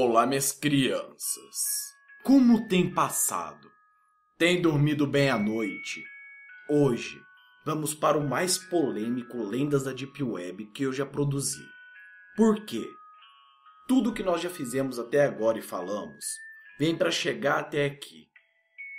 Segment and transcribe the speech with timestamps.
[0.00, 1.92] Olá, minhas crianças.
[2.22, 3.68] Como tem passado?
[4.38, 6.04] Tem dormido bem à noite?
[6.70, 7.20] Hoje
[7.66, 11.68] vamos para o mais polêmico Lendas da Deep Web que eu já produzi.
[12.36, 12.88] Por quê?
[13.88, 16.24] Tudo que nós já fizemos até agora e falamos
[16.78, 18.28] vem para chegar até aqui,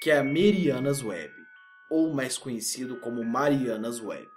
[0.01, 1.33] que é a Marianas Web,
[1.89, 4.29] ou mais conhecido como Marianas Web.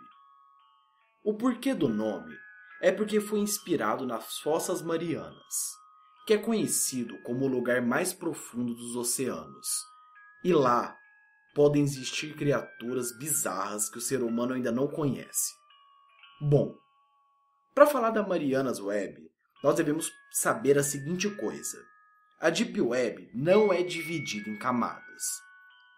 [1.24, 2.36] O porquê do nome
[2.80, 5.81] é porque foi inspirado nas Fossas Marianas
[6.26, 9.66] que é conhecido como o lugar mais profundo dos oceanos.
[10.44, 10.96] E lá
[11.54, 15.52] podem existir criaturas bizarras que o ser humano ainda não conhece.
[16.40, 16.74] Bom,
[17.74, 19.30] para falar da Marianas Web,
[19.62, 21.78] nós devemos saber a seguinte coisa:
[22.40, 25.22] a Deep Web não é dividida em camadas.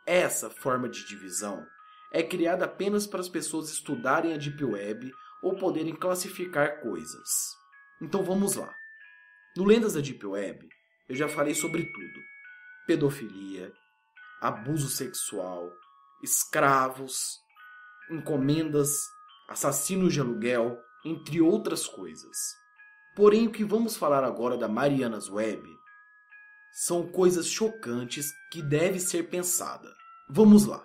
[0.07, 1.67] Essa forma de divisão
[2.13, 5.11] é criada apenas para as pessoas estudarem a Deep Web
[5.43, 7.29] ou poderem classificar coisas.
[8.01, 8.75] Então vamos lá.
[9.57, 10.69] No Lendas da Deep Web,
[11.09, 12.21] eu já falei sobre tudo:
[12.87, 13.73] pedofilia,
[14.41, 15.71] abuso sexual,
[16.23, 17.39] escravos,
[18.11, 18.91] encomendas,
[19.49, 22.37] assassinos de aluguel, entre outras coisas.
[23.15, 25.63] Porém, o que vamos falar agora da Marianas Web
[26.73, 29.89] são coisas chocantes que devem ser pensada.
[30.29, 30.85] Vamos lá.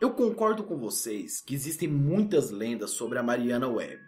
[0.00, 4.02] Eu concordo com vocês que existem muitas lendas sobre a Mariana Web.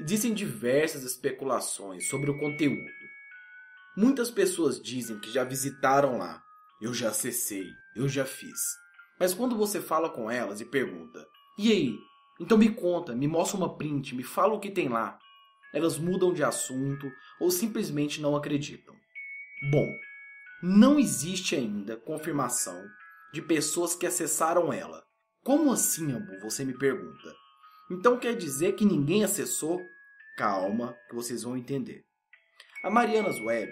[0.00, 2.90] Existem diversas especulações sobre o conteúdo.
[3.96, 6.42] Muitas pessoas dizem que já visitaram lá.
[6.80, 8.58] Eu já acessei, eu já fiz.
[9.20, 11.24] Mas quando você fala com elas e pergunta:
[11.58, 11.98] "E aí?
[12.40, 15.18] Então me conta, me mostra uma print, me fala o que tem lá".
[15.72, 18.94] Elas mudam de assunto ou simplesmente não acreditam.
[19.70, 19.86] Bom,
[20.62, 22.82] não existe ainda confirmação
[23.32, 25.04] de pessoas que acessaram ela.
[25.44, 26.40] Como assim, Ambu?
[26.40, 27.41] Você me pergunta.
[27.92, 29.78] Então quer dizer que ninguém acessou?
[30.34, 32.02] Calma, que vocês vão entender.
[32.82, 33.70] A Marianas Web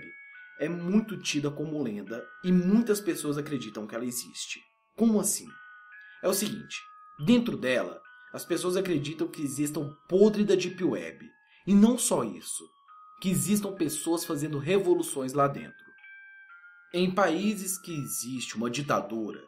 [0.61, 4.61] é muito tida como lenda e muitas pessoas acreditam que ela existe.
[4.95, 5.49] Como assim?
[6.23, 6.77] É o seguinte:
[7.25, 7.99] dentro dela,
[8.31, 11.27] as pessoas acreditam que exista o podre da Deep Web.
[11.67, 12.69] E não só isso,
[13.23, 15.91] que existam pessoas fazendo revoluções lá dentro.
[16.93, 19.43] Em países que existe uma ditadura,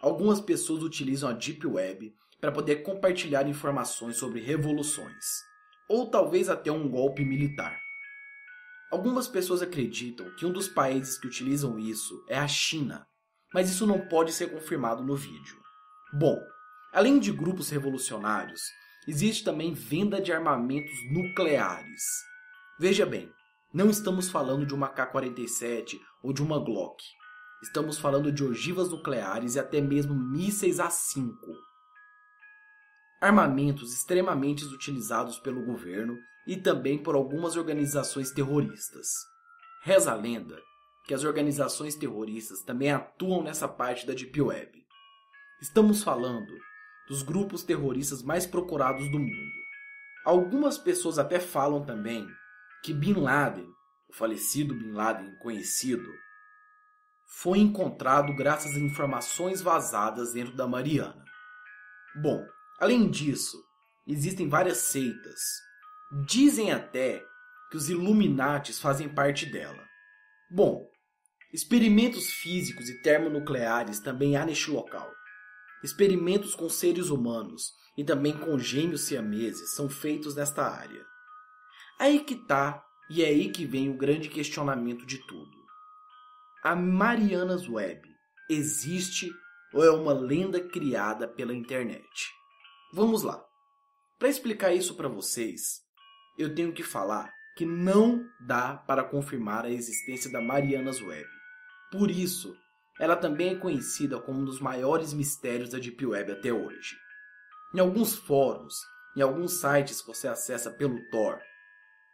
[0.00, 5.24] algumas pessoas utilizam a Deep Web para poder compartilhar informações sobre revoluções,
[5.88, 7.80] ou talvez até um golpe militar.
[8.92, 13.06] Algumas pessoas acreditam que um dos países que utilizam isso é a China,
[13.54, 15.58] mas isso não pode ser confirmado no vídeo.
[16.12, 16.38] Bom,
[16.92, 18.60] além de grupos revolucionários,
[19.08, 22.02] existe também venda de armamentos nucleares.
[22.78, 23.32] Veja bem,
[23.72, 27.02] não estamos falando de uma K-47 ou de uma Glock.
[27.62, 31.32] Estamos falando de ogivas nucleares e até mesmo mísseis A-5
[33.24, 39.06] armamentos extremamente utilizados pelo governo e também por algumas organizações terroristas.
[39.82, 40.60] Reza a lenda
[41.06, 44.84] que as organizações terroristas também atuam nessa parte da Deep Web.
[45.62, 46.52] Estamos falando
[47.08, 49.64] dos grupos terroristas mais procurados do mundo.
[50.26, 52.26] Algumas pessoas até falam também
[52.82, 53.66] que Bin Laden,
[54.06, 56.10] o falecido Bin Laden conhecido,
[57.26, 61.24] foi encontrado graças a informações vazadas dentro da Mariana.
[62.14, 62.44] Bom,
[62.84, 63.64] Além disso,
[64.06, 65.40] existem várias seitas.
[66.26, 67.24] Dizem até
[67.70, 69.82] que os Illuminates fazem parte dela.
[70.50, 70.86] Bom,
[71.50, 75.10] experimentos físicos e termonucleares também há neste local.
[75.82, 81.06] Experimentos com seres humanos e também com gêmeos siameses são feitos nesta área.
[81.98, 85.56] Aí que tá, e é aí que vem o grande questionamento de tudo.
[86.62, 88.06] A Marianas Web
[88.50, 89.32] existe
[89.72, 92.43] ou é uma lenda criada pela internet?
[92.96, 93.44] Vamos lá.
[94.20, 95.80] Para explicar isso para vocês,
[96.38, 101.28] eu tenho que falar que não dá para confirmar a existência da Marianas Web.
[101.90, 102.56] Por isso,
[103.00, 106.94] ela também é conhecida como um dos maiores mistérios da Deep Web até hoje.
[107.74, 108.76] Em alguns fóruns,
[109.16, 111.40] em alguns sites que você acessa pelo Tor,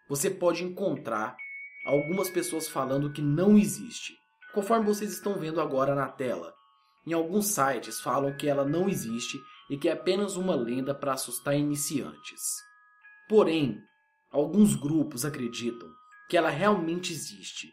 [0.09, 1.37] você pode encontrar
[1.85, 4.15] algumas pessoas falando que não existe,
[4.55, 6.55] conforme vocês estão vendo agora na tela.
[7.07, 9.39] Em alguns sites falam que ela não existe
[9.71, 12.43] e que é apenas uma lenda para assustar iniciantes.
[13.29, 13.81] Porém,
[14.33, 15.89] alguns grupos acreditam
[16.29, 17.73] que ela realmente existe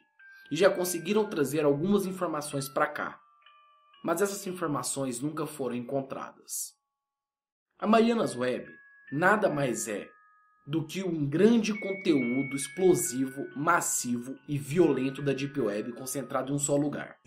[0.52, 3.20] e já conseguiram trazer algumas informações para cá,
[4.04, 6.76] mas essas informações nunca foram encontradas.
[7.80, 8.72] A Marianas Web
[9.12, 10.08] nada mais é
[10.68, 16.60] do que um grande conteúdo explosivo, massivo e violento da Deep Web concentrado em um
[16.60, 17.18] só lugar.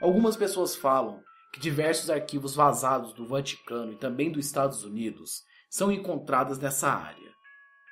[0.00, 1.22] Algumas pessoas falam
[1.54, 7.32] que diversos arquivos vazados do Vaticano e também dos Estados Unidos são encontrados nessa área.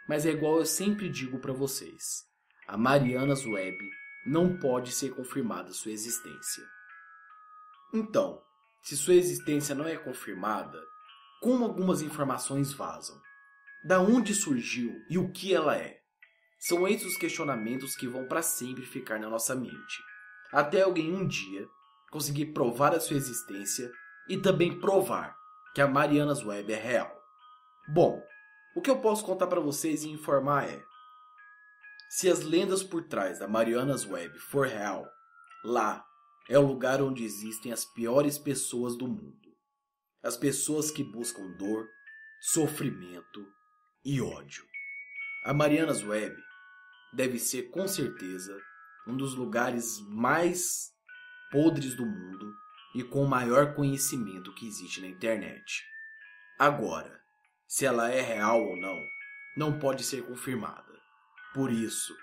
[0.09, 2.25] Mas é igual eu sempre digo para vocês:
[2.67, 3.79] a Marianas Web
[4.27, 6.65] não pode ser confirmada sua existência.
[7.95, 8.43] Então,
[8.83, 10.83] se sua existência não é confirmada,
[11.41, 13.17] como algumas informações vazam?
[13.85, 16.01] Da onde surgiu e o que ela é?
[16.59, 20.03] São esses os questionamentos que vão para sempre ficar na nossa mente,
[20.53, 21.65] até alguém um dia
[22.13, 23.91] conseguir provar a sua existência
[24.29, 25.35] e também provar
[25.75, 27.11] que a Marianas Web é real.
[27.89, 28.23] Bom,
[28.77, 30.85] o que eu posso contar para vocês e informar é:
[32.11, 35.09] se as lendas por trás da Marianas Web for real,
[35.65, 36.05] lá
[36.49, 39.51] é o lugar onde existem as piores pessoas do mundo.
[40.23, 41.89] As pessoas que buscam dor,
[42.41, 43.47] sofrimento
[44.05, 44.65] e ódio.
[45.45, 46.37] A Marianas Web
[47.15, 48.57] deve ser com certeza
[49.07, 50.93] um dos lugares mais
[51.53, 52.53] podres do mundo
[52.95, 55.85] e com o maior conhecimento que existe na internet.
[56.59, 57.21] Agora,
[57.69, 58.99] se ela é real ou não,
[59.57, 60.93] não pode ser confirmada.
[61.55, 62.17] Por isso,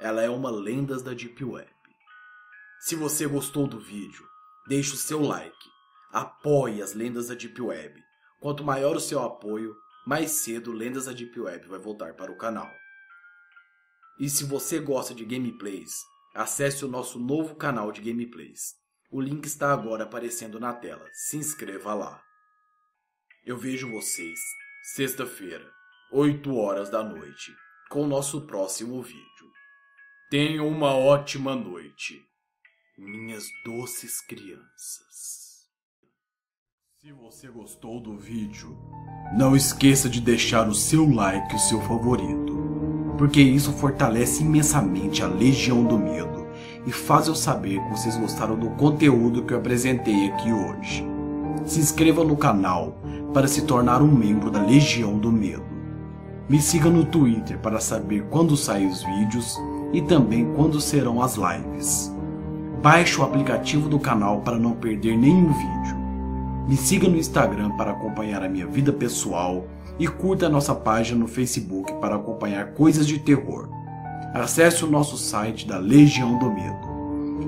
[0.00, 1.70] ela é uma lenda da Deep Web.
[2.80, 4.26] Se você gostou do vídeo,
[4.66, 5.70] deixe o seu like,
[6.12, 8.02] apoie as lendas da Deep Web.
[8.40, 12.36] Quanto maior o seu apoio, mais cedo Lendas da Deep Web vai voltar para o
[12.36, 12.68] canal.
[14.18, 15.94] E se você gosta de gameplays,
[16.34, 18.74] acesse o nosso novo canal de gameplays.
[19.10, 21.06] O link está agora aparecendo na tela.
[21.12, 22.22] Se inscreva lá.
[23.44, 24.38] Eu vejo vocês
[24.94, 25.70] sexta-feira,
[26.12, 27.54] 8 horas da noite,
[27.90, 29.52] com o nosso próximo vídeo.
[30.30, 32.24] Tenham uma ótima noite
[32.98, 35.42] minhas doces crianças.
[37.00, 38.78] Se você gostou do vídeo,
[39.36, 42.41] não esqueça de deixar o seu like e o seu favorito,
[43.16, 46.46] porque isso fortalece imensamente a Legião do Medo
[46.86, 51.06] e faz eu saber que vocês gostaram do conteúdo que eu apresentei aqui hoje.
[51.64, 52.98] Se inscreva no canal
[53.32, 55.62] para se tornar um membro da Legião do Medo.
[56.48, 59.56] Me siga no Twitter para saber quando saem os vídeos
[59.92, 62.12] e também quando serão as lives.
[62.82, 65.96] Baixe o aplicativo do canal para não perder nenhum vídeo.
[66.68, 69.64] Me siga no Instagram para acompanhar a minha vida pessoal
[69.98, 73.68] e curta a nossa página no Facebook para acompanhar coisas de terror.
[74.34, 76.92] Acesse o nosso site da Legião do Medo.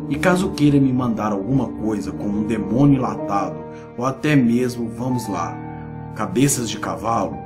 [0.08, 3.56] E caso queira me mandar alguma coisa como um demônio latado
[3.96, 5.56] ou até mesmo, vamos lá,
[6.14, 7.38] cabeças de cavalo,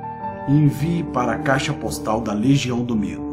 [0.47, 3.23] envie para a caixa postal da Legião do Medo,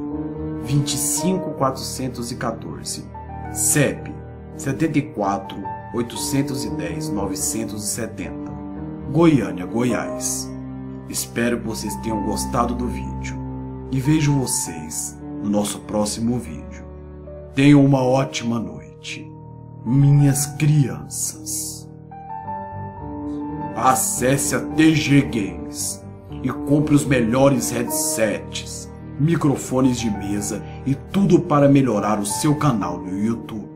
[0.66, 3.04] 25414,
[3.52, 4.14] CEP
[4.56, 5.56] 74
[5.94, 8.50] 810 970,
[9.12, 10.50] Goiânia, Goiás.
[11.08, 13.36] Espero que vocês tenham gostado do vídeo
[13.92, 16.84] e vejo vocês no nosso próximo vídeo.
[17.54, 19.30] Tenham uma ótima noite,
[19.84, 21.88] minhas crianças.
[23.76, 26.04] Acesse a TG Games
[26.42, 32.98] e compre os melhores headsets, microfones de mesa e tudo para melhorar o seu canal
[32.98, 33.75] no YouTube.